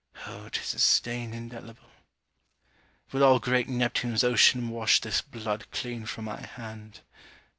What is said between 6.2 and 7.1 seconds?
my hand?